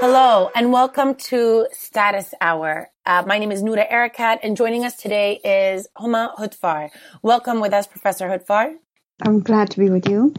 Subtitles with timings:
[0.00, 2.90] Hello, and welcome to Status Hour.
[3.04, 6.90] Uh, my name is Noura Erakat, and joining us today is Homa Hoodfar.
[7.22, 8.76] Welcome with us, Professor Hoodfar.
[9.22, 10.34] I'm glad to be with you.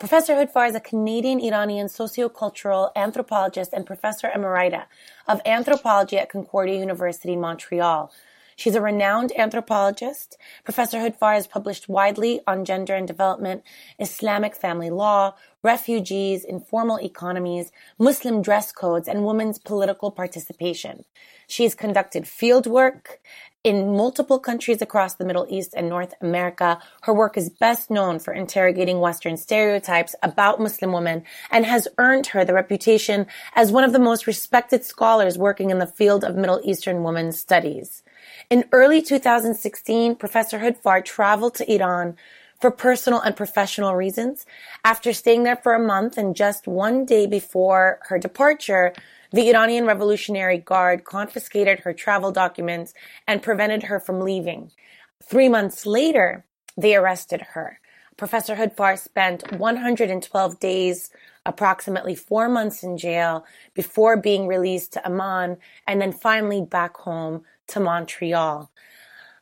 [0.00, 4.86] Professor Hoodfar is a Canadian Iranian sociocultural anthropologist and professor emerita
[5.28, 8.10] of anthropology at Concordia University, Montreal.
[8.56, 10.36] She's a renowned anthropologist.
[10.64, 13.62] Professor Hoodfar has published widely on gender and development,
[13.98, 21.04] Islamic family law, refugees, informal economies, Muslim dress codes, and women's political participation.
[21.46, 23.20] She has conducted field work
[23.64, 26.78] in multiple countries across the Middle East and North America.
[27.02, 32.28] Her work is best known for interrogating Western stereotypes about Muslim women and has earned
[32.28, 36.36] her the reputation as one of the most respected scholars working in the field of
[36.36, 38.02] Middle Eastern women's studies.
[38.50, 42.16] In early 2016, Professor Hoodfar traveled to Iran
[42.60, 44.46] for personal and professional reasons.
[44.84, 48.92] After staying there for a month and just one day before her departure,
[49.32, 52.94] the Iranian Revolutionary Guard confiscated her travel documents
[53.26, 54.70] and prevented her from leaving.
[55.22, 56.44] Three months later,
[56.76, 57.80] they arrested her.
[58.16, 61.10] Professor Hoodfar spent 112 days,
[61.44, 63.44] approximately four months in jail
[63.74, 68.70] before being released to Amman and then finally back home to Montreal.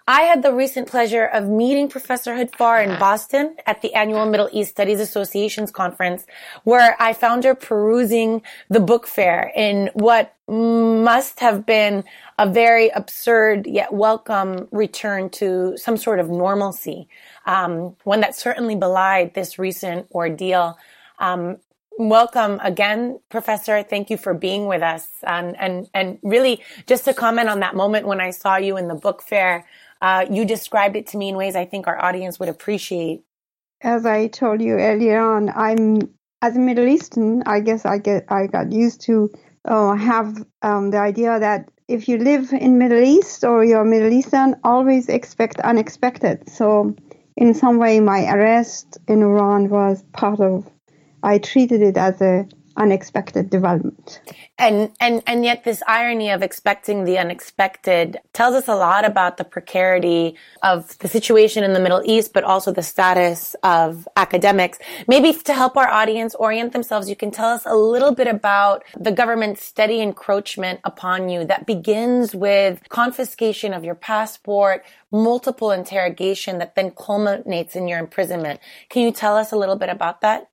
[0.07, 4.49] I had the recent pleasure of meeting Professor Hoodfar in Boston at the annual Middle
[4.53, 6.27] East Studies Association's conference,
[6.65, 12.03] where I found her perusing the book fair in what must have been
[12.37, 17.09] a very absurd yet welcome return to some sort of normalcy,
[17.47, 20.77] um, one that certainly belied this recent ordeal.
[21.21, 21.59] Um,
[22.03, 23.85] Welcome again, Professor.
[23.85, 25.09] Thank you for being with us.
[25.23, 28.89] And, and, and really, just to comment on that moment when I saw you in
[28.89, 29.65] the book fair,
[30.01, 33.23] uh, you described it to me in ways I think our audience would appreciate.
[33.83, 37.45] As I told you earlier on, I'm as a Middle Eastern.
[37.47, 39.31] I guess I get I got used to
[39.65, 44.13] uh, have um, the idea that if you live in Middle East or you're Middle
[44.13, 46.51] Eastern, always expect unexpected.
[46.51, 46.97] So
[47.37, 50.69] in some way, my arrest in Iran was part of
[51.23, 52.47] I treated it as a
[52.77, 54.21] unexpected development.
[54.59, 59.37] And and and yet this irony of expecting the unexpected tells us a lot about
[59.37, 64.79] the precarity of the situation in the Middle East but also the status of academics.
[65.09, 68.85] Maybe to help our audience orient themselves you can tell us a little bit about
[68.99, 76.59] the government's steady encroachment upon you that begins with confiscation of your passport, multiple interrogation
[76.59, 78.61] that then culminates in your imprisonment.
[78.89, 80.49] Can you tell us a little bit about that?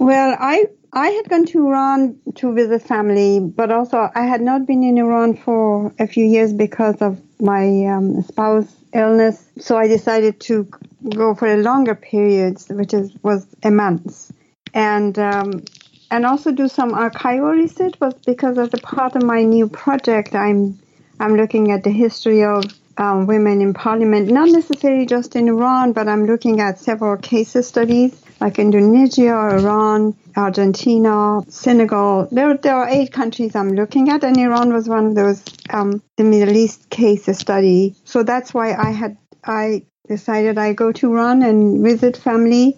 [0.00, 4.66] Well, I I had gone to Iran to visit family, but also I had not
[4.66, 9.44] been in Iran for a few years because of my um, spouse illness.
[9.58, 10.68] So I decided to
[11.08, 14.32] go for a longer period, which is was a month,
[14.74, 15.62] and um,
[16.10, 17.94] and also do some archival research.
[18.00, 20.80] Was because as a part of my new project, I'm
[21.20, 22.64] I'm looking at the history of
[22.98, 27.54] um, women in parliament, not necessarily just in Iran, but I'm looking at several case
[27.64, 32.28] studies like Indonesia, Iran, Argentina, Senegal.
[32.30, 36.02] There, there are eight countries I'm looking at, and Iran was one of those, um,
[36.16, 37.94] the Middle East case study.
[38.04, 42.76] So that's why I had, I decided I go to Iran and visit family,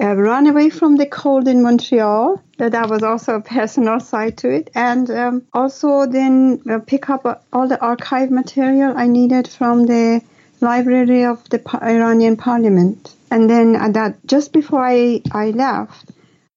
[0.00, 2.42] uh, run away from the cold in Montreal.
[2.58, 4.70] That, was also a personal side to it.
[4.74, 10.22] And um, also then uh, pick up all the archive material I needed from the
[10.60, 13.14] library of the Iranian parliament.
[13.30, 16.10] And then uh, that just before I, I left,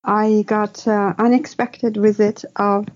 [0.04, 2.88] I got an unexpected visit of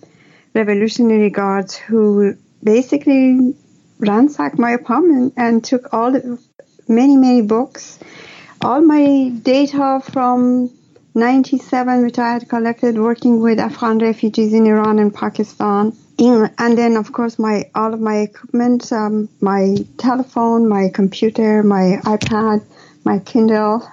[0.54, 3.56] Revolutionary Guards who basically
[4.00, 6.40] ransacked my apartment and took all the
[6.88, 8.00] many, many books,
[8.62, 10.72] all my data from
[11.18, 15.94] 97, which I had collected working with Afghan refugees in Iran and Pakistan.
[16.20, 22.00] and then, of course, my all of my equipment, um, my telephone, my computer, my
[22.04, 22.66] iPad,
[23.06, 23.88] my Kindle,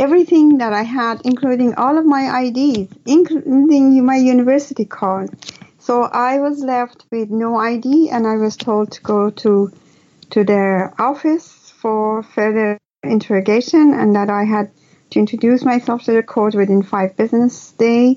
[0.00, 5.30] everything that I had, including all of my IDs, including my university card.
[5.78, 9.70] So I was left with no ID, and I was told to go to
[10.30, 14.70] to their office for further interrogation, and that I had
[15.10, 18.16] to introduce myself to the court within five business days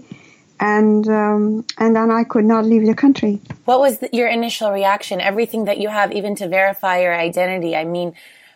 [0.60, 3.42] and um, and then I could not leave the country.
[3.66, 5.20] What was the, your initial reaction?
[5.20, 7.76] Everything that you have, even to verify your identity.
[7.76, 8.14] I mean,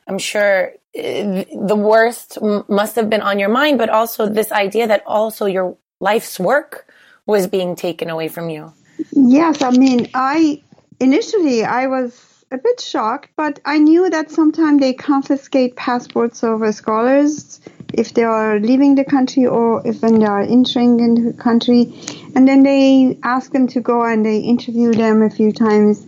[0.07, 2.37] I'm sure uh, the worst
[2.69, 6.87] must have been on your mind, but also this idea that also your life's work
[7.25, 8.71] was being taken away from you.
[9.11, 10.63] Yes, I mean, I
[11.01, 16.63] initially I was a bit shocked, but I knew that sometimes they confiscate passports of
[16.73, 17.59] scholars
[17.97, 21.93] if they are leaving the country or if when they are entering in the country.
[22.35, 26.05] And then they ask them to go and they interview them a few times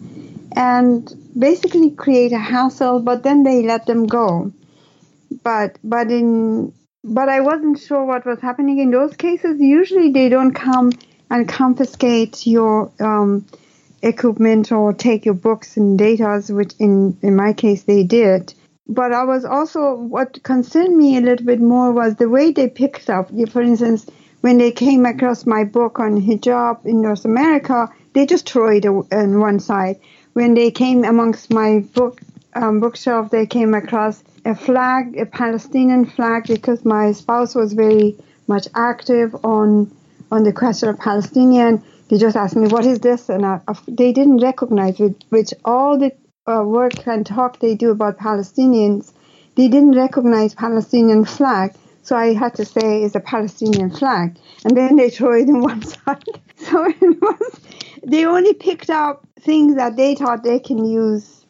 [0.56, 4.52] and basically create a hassle, but then they let them go.
[5.44, 9.60] But, but in, but I wasn't sure what was happening in those cases.
[9.60, 10.92] Usually they don't come
[11.32, 13.46] and confiscate your, um,
[14.02, 18.54] equipment or take your books and data, which in, in my case they did.
[18.92, 22.68] But I was also, what concerned me a little bit more was the way they
[22.68, 23.30] picked up.
[23.50, 24.08] For instance,
[24.42, 28.88] when they came across my book on hijab in North America, they just threw it
[28.88, 29.98] on one side.
[30.34, 32.20] When they came amongst my book
[32.56, 38.18] um, bookshelf, they came across a flag, a Palestinian flag, because my spouse was very
[38.48, 39.92] much active on
[40.32, 41.84] on the question of Palestinian.
[42.08, 46.00] They just asked me, "What is this?" And I, they didn't recognize it, which all
[46.00, 46.12] the
[46.48, 49.14] uh, work and talk they do about Palestinians,
[49.56, 51.74] they didn't recognize Palestinian flag.
[52.02, 55.62] So I had to say it's a Palestinian flag, and then they throw it on
[55.72, 56.24] one side.
[56.58, 57.60] So it was
[58.04, 61.46] they only picked up things that they thought they can use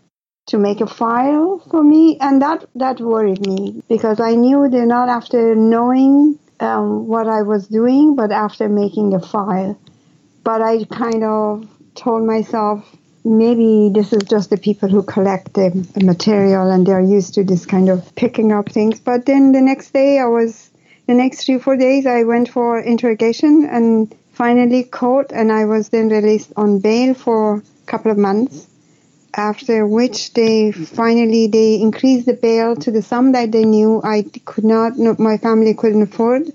[0.48, 4.86] to make a file for me, and that that worried me because I knew they're
[4.86, 9.80] not after knowing um, what I was doing, but after making a file.
[10.44, 15.72] But I kind of told myself maybe this is just the people who collect the
[16.04, 19.00] material and they're used to this kind of picking up things.
[19.00, 20.70] But then the next day I was,
[21.08, 25.90] the next three, four days I went for interrogation and finally caught and I was
[25.90, 28.68] then released on bail for a couple of months.
[29.36, 34.24] After which they finally, they increased the bail to the sum that they knew I
[34.46, 36.52] could not, my family couldn't afford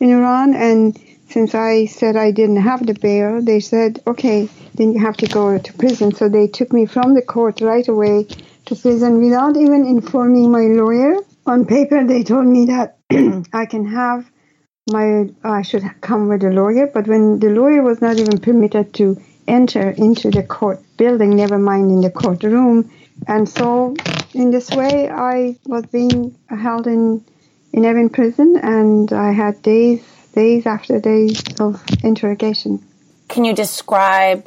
[0.00, 4.92] in Iran and since I said I didn't have the bail, they said, okay, then
[4.92, 6.14] you have to go to prison.
[6.14, 8.26] So they took me from the court right away
[8.66, 11.16] to prison without even informing my lawyer.
[11.46, 12.98] On paper, they told me that
[13.52, 14.30] I can have
[14.90, 18.94] my, I should come with a lawyer, but when the lawyer was not even permitted
[18.94, 22.90] to enter into the court building, never mind in the courtroom.
[23.26, 23.96] And so
[24.32, 27.24] in this way, I was being held in,
[27.72, 30.02] in Evin prison and I had days
[30.34, 32.82] days after days of interrogation.
[33.28, 34.46] Can you describe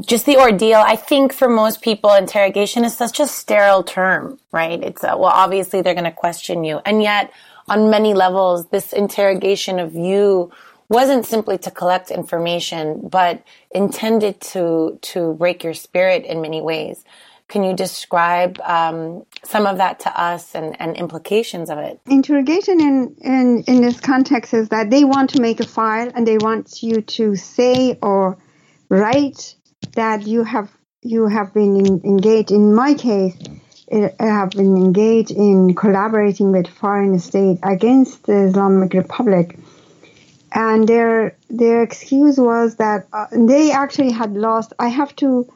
[0.00, 0.78] just the ordeal?
[0.78, 4.82] I think for most people, interrogation is such a sterile term, right?
[4.82, 6.80] It's a, well, obviously they're going to question you.
[6.84, 7.32] And yet,
[7.68, 10.52] on many levels, this interrogation of you
[10.88, 17.04] wasn't simply to collect information, but intended to, to break your spirit in many ways.
[17.52, 22.00] Can you describe um, some of that to us and, and implications of it?
[22.06, 26.26] Interrogation in, in, in this context is that they want to make a file and
[26.26, 28.38] they want you to say or
[28.88, 29.54] write
[29.96, 30.70] that you have
[31.02, 32.52] you have been in, engaged.
[32.52, 33.36] In my case,
[33.92, 39.58] I have been engaged in collaborating with foreign state against the Islamic Republic.
[40.54, 44.72] And their their excuse was that uh, they actually had lost.
[44.78, 45.52] I have to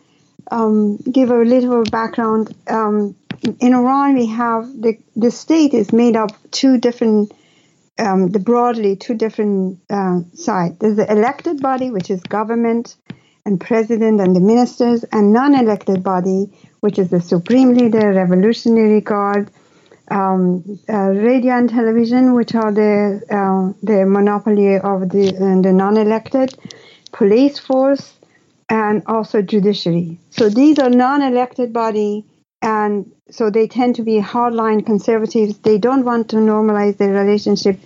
[0.50, 2.54] um, give a little background.
[2.68, 3.16] Um,
[3.60, 7.32] in Iran, we have the the state is made up two different,
[7.98, 10.78] um, the broadly two different uh, sides.
[10.78, 12.96] There's the elected body, which is government
[13.44, 16.50] and president and the ministers, and non-elected body,
[16.80, 19.50] which is the supreme leader, Revolutionary Guard,
[20.10, 25.72] um, uh, radio and television, which are the uh, the monopoly of the uh, the
[25.72, 26.58] non-elected,
[27.12, 28.14] police force,
[28.68, 30.18] and also judiciary.
[30.30, 32.24] So these are non-elected body,
[32.62, 35.58] and so they tend to be hardline conservatives.
[35.58, 37.78] They don't want to normalize their relationship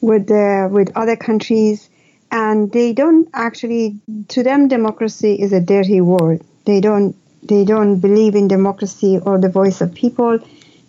[0.00, 1.88] with the, with other countries,
[2.30, 4.00] and they don't actually.
[4.28, 6.42] To them, democracy is a dirty word.
[6.64, 7.16] They don't
[7.46, 10.40] they don't believe in democracy or the voice of people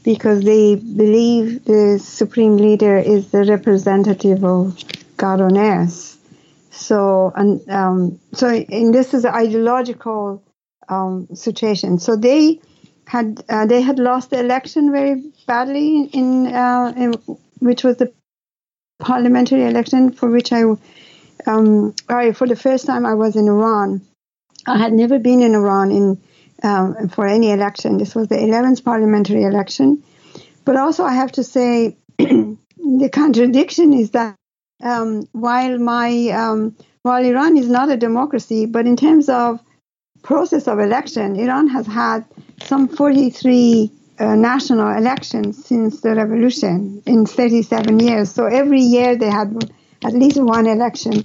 [0.04, 4.76] because they believe the supreme leader is the representative of
[5.18, 6.17] God on earth
[6.78, 10.44] so, and um, so, in this is an ideological
[10.88, 12.00] um, situation.
[12.00, 12.62] So they
[13.06, 17.14] had uh, they had lost the election very badly in, uh, in
[17.60, 18.14] which was the
[19.00, 20.64] parliamentary election for which I,
[21.46, 21.94] um,
[22.34, 24.02] for the first time I was in Iran.
[24.66, 26.22] I had never been in Iran in
[26.64, 27.98] um, for any election.
[27.98, 30.04] This was the 11th parliamentary election.
[30.66, 34.36] But also, I have to say, the contradiction is that
[34.82, 39.60] um, while my um, while Iran is not a democracy, but in terms of
[40.24, 42.26] process of election, Iran has had
[42.64, 48.32] some 43 uh, national elections since the revolution in 37 years.
[48.32, 49.72] So every year they had
[50.04, 51.24] at least one election.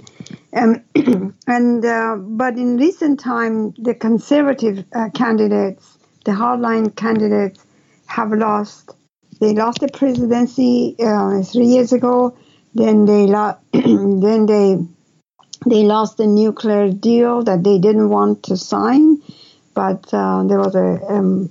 [0.55, 0.83] Um,
[1.47, 7.65] and uh, but in recent time, the conservative uh, candidates the hardline candidates
[8.05, 8.91] have lost.
[9.39, 12.37] They lost the presidency uh, three years ago.
[12.75, 14.77] Then they lo- then they
[15.65, 19.17] they lost the nuclear deal that they didn't want to sign,
[19.73, 21.49] but uh, there was a um,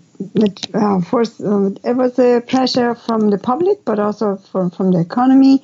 [0.75, 1.41] uh, force.
[1.41, 5.63] Um, it was a pressure from the public, but also from from the economy.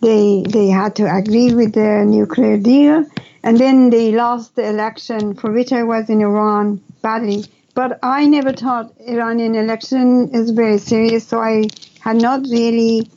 [0.00, 3.06] They they had to agree with the nuclear deal,
[3.42, 7.44] and then they lost the election for which I was in Iran badly.
[7.74, 11.64] But I never thought Iranian election is very serious, so I
[12.00, 13.08] had not really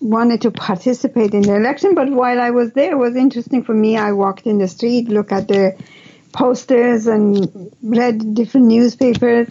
[0.00, 1.94] wanted to participate in the election.
[1.94, 3.96] But while I was there, it was interesting for me.
[3.96, 5.76] I walked in the street, looked at the
[6.32, 9.48] posters, and read different newspapers.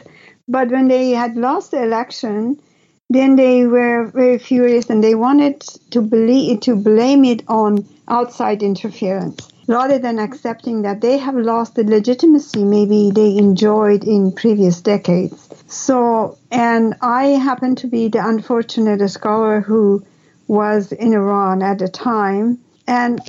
[0.47, 2.61] But when they had lost the election,
[3.09, 5.61] then they were very furious and they wanted
[5.91, 11.75] to believe to blame it on outside interference rather than accepting that they have lost
[11.75, 15.49] the legitimacy maybe they enjoyed in previous decades.
[15.67, 20.05] So, and I happen to be the unfortunate scholar who
[20.47, 22.59] was in Iran at the time.
[22.87, 23.19] And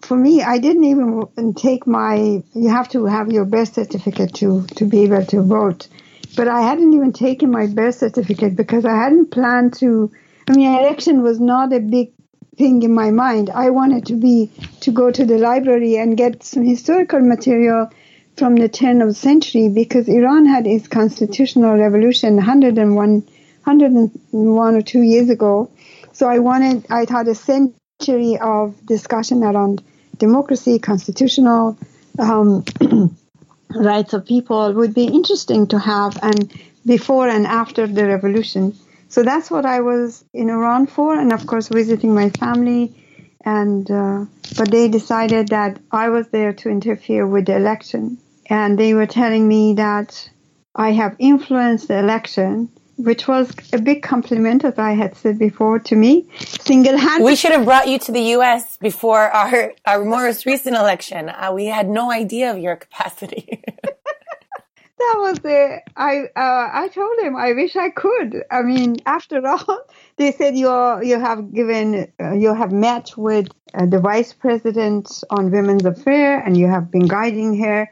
[0.00, 4.66] for me, I didn't even take my, you have to have your birth certificate to,
[4.76, 5.88] to be able to vote.
[6.36, 10.10] But I hadn't even taken my birth certificate because I hadn't planned to,
[10.48, 12.12] I mean, election was not a big
[12.56, 13.50] thing in my mind.
[13.50, 17.90] I wanted to be, to go to the library and get some historical material
[18.36, 24.82] from the turn of the century because Iran had its constitutional revolution 101, 101 or
[24.82, 25.70] two years ago
[26.16, 29.82] so I wanted, I thought a century of discussion around
[30.16, 31.76] democracy, constitutional
[32.18, 32.64] um,
[33.74, 36.50] rights of people would be interesting to have, and
[36.86, 38.74] before and after the revolution.
[39.10, 42.94] So that's what I was in Iran for, and of course visiting my family.
[43.44, 44.24] And uh,
[44.56, 49.06] but they decided that I was there to interfere with the election, and they were
[49.06, 50.30] telling me that
[50.74, 55.78] I have influenced the election which was a big compliment, as I had said before,
[55.80, 57.24] to me, single-handed.
[57.24, 58.76] We should have brought you to the U.S.
[58.78, 61.28] before our, our most recent election.
[61.28, 63.62] Uh, we had no idea of your capacity.
[64.98, 65.82] that was it.
[65.96, 68.42] I uh, I told him I wish I could.
[68.50, 69.86] I mean, after all,
[70.16, 70.70] they said you
[71.02, 76.42] you have given uh, you have met with uh, the vice president on women's affairs
[76.46, 77.90] and you have been guiding her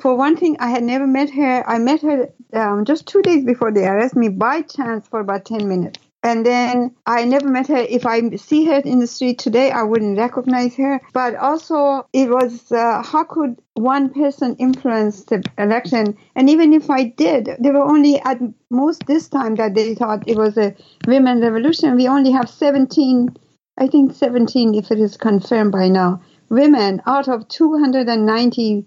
[0.00, 1.68] for one thing, I had never met her.
[1.68, 5.44] I met her um, just two days before they arrested me by chance for about
[5.44, 5.98] 10 minutes.
[6.24, 7.76] And then I never met her.
[7.76, 11.00] If I see her in the street today, I wouldn't recognize her.
[11.12, 16.16] But also, it was uh, how could one person influence the election?
[16.36, 18.38] And even if I did, there were only at
[18.70, 20.76] most this time that they thought it was a
[21.08, 21.96] women revolution.
[21.96, 23.36] We only have 17,
[23.78, 28.86] I think 17, if it is confirmed by now, women out of 290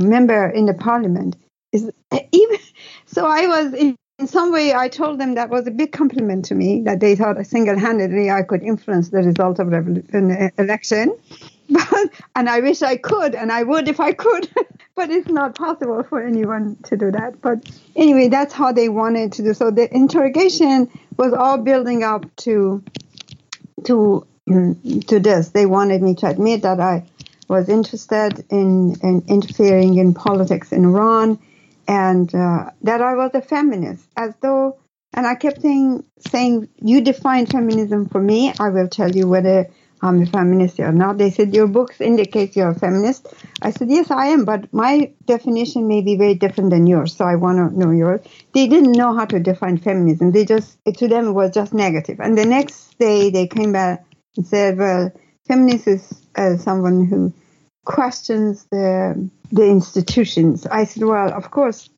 [0.00, 1.36] member in the parliament
[1.72, 1.90] is
[2.32, 2.58] even
[3.06, 6.44] so i was in, in some way i told them that was a big compliment
[6.44, 11.16] to me that they thought single-handedly i could influence the result of an election.
[11.72, 14.48] But, and i wish i could and i would if i could.
[14.96, 17.40] But it's not possible for anyone to do that.
[17.40, 19.54] But anyway that's how they wanted to do.
[19.54, 22.82] So the interrogation was all building up to
[23.84, 25.50] to mm, to this.
[25.50, 27.04] They wanted me to admit that i
[27.50, 31.38] was interested in, in interfering in politics in Iran
[31.88, 34.78] and uh, that I was a feminist, as though,
[35.12, 39.66] and I kept saying, saying, you define feminism for me, I will tell you whether
[40.00, 41.18] I'm a feminist or not.
[41.18, 43.26] They said, your books indicate you're a feminist.
[43.60, 47.24] I said, yes, I am, but my definition may be very different than yours, so
[47.24, 48.20] I want to know yours.
[48.54, 50.30] They didn't know how to define feminism.
[50.30, 52.20] They just, to them, it was just negative.
[52.20, 54.04] And the next day, they came back
[54.36, 55.10] and said, well,
[55.46, 57.32] feminist is uh, someone who
[57.84, 60.66] questions the the institutions.
[60.66, 61.90] I said, well, of course,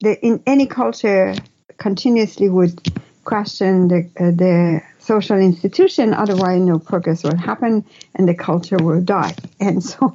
[0.00, 1.34] the, in any culture
[1.78, 2.80] continuously would
[3.24, 6.14] question the uh, the social institution.
[6.14, 9.34] Otherwise, no progress will happen, and the culture will die.
[9.60, 10.14] And so,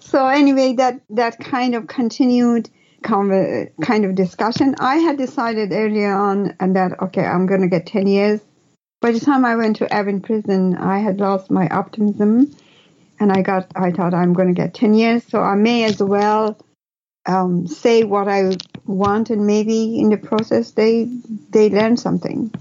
[0.00, 2.70] so anyway, that that kind of continued
[3.02, 4.76] kind of discussion.
[4.78, 8.40] I had decided earlier on and that okay, I'm going to get ten years.
[9.02, 12.54] By the time I went to Evin prison, I had lost my optimism
[13.18, 16.00] and I got I thought I'm going to get 10 years so I may as
[16.00, 16.56] well
[17.26, 18.56] um, say what I
[18.86, 21.08] want and maybe in the process they
[21.50, 22.52] they learn something